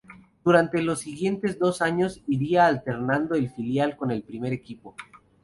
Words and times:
Durante 0.43 0.81
los 0.81 1.01
siguientes 1.01 1.59
dos 1.59 1.79
años 1.83 2.23
iría 2.25 2.65
alternando 2.65 3.35
el 3.35 3.51
filial 3.51 3.95
con 3.95 4.09
el 4.09 4.23
primer 4.23 4.51
equipo. 4.51 4.95